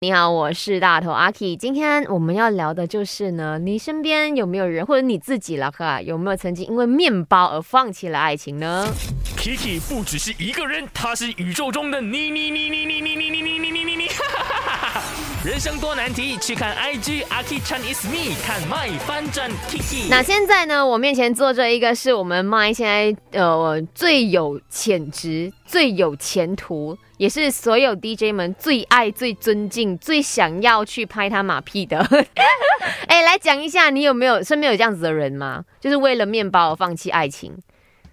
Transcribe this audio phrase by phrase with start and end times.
[0.00, 1.56] 你好，我是大头阿 K。
[1.56, 8.86] 今天我们要聊的就是呢，你身边有没有人，或者你自己了哈，有没有曾经因为面包而放弃了爱情呢
[9.36, 13.27] ？Kiki 不只是一个人，他是宇宙中的你你你你你你你。
[15.48, 20.06] 人生多难题，去看 IG 阿 K Chinese Me，看 My 翻转 Kiki。
[20.10, 26.98] 那现在呢，我面前坐着一个是我们 My 现在呃最有潜质、最有前途。
[27.16, 31.98] 也是所有 DJ 们最爱、最尊敬、最想要去拍他马屁的。
[33.08, 35.64] 哎，来讲一下，你有没有身边有这样子的人吗？
[35.80, 37.56] 就是为了面包而放弃爱情。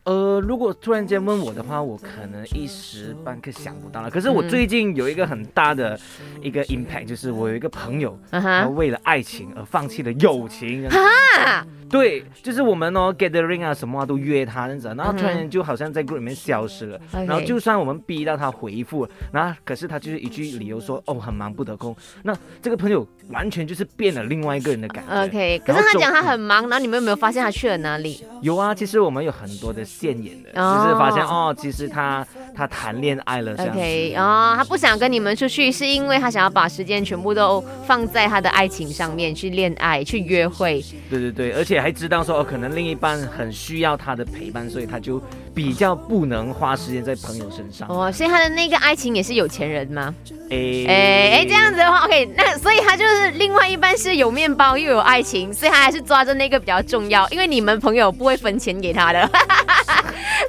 [0.06, 4.10] 呃，如果突然间问我的话，我可能一时半刻想不到了。
[4.10, 6.00] 可是我最近有一个很大的
[6.42, 10.88] 一个 impact，就是我有一个朋友，他为了爱情而放弃了友情。
[10.88, 17.00] 啊，对，就是我们哦，gathering 啊，什么啊都约他这样子，然后突然间就好像在 group 里面消失了。
[17.12, 21.96] 然后就算我们逼到他回复，然后可是他就是一句理由说，哦，很忙不得空。
[22.24, 25.24] 那这个朋友完全就是变了另外一个人的感觉。
[25.24, 28.24] OK，可是他讲他很忙，然后你们有没有发现他去了哪里？
[28.42, 29.84] 有啊，其实我们有很多的。
[29.86, 40.84] 现眼的，就是发现哦，其实他他谈恋爱了，OK，哦，他不想跟你们出去，是因为他想要把时间全部都放在他的爱情上面，去恋爱，去约会。
[41.10, 45.22] 对对对，而且还知道说，哦，可能另一半很需要他的陪伴，所以他就
[45.54, 47.88] 比较不能花时间在朋友身上。
[47.88, 50.12] 哦，所以他的那个爱情也是有钱人吗？
[50.50, 59.30] 哎哎哎，这样子的话，OK，那所以他就是另外一半是有面包又有爱情，所以他还是抓着那个比较重要，因为你们朋友不会分钱给他的。